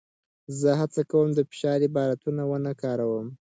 زه 0.59 0.69
هڅه 0.79 1.01
کوم 1.11 1.27
د 1.35 1.39
فشار 1.49 1.79
عبارتونه 1.89 2.41
ونه 2.45 2.73
کاروم. 2.81 3.27